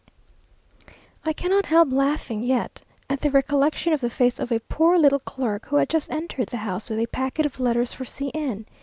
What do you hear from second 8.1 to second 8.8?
n.